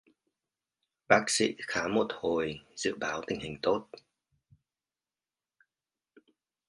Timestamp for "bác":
1.07-1.23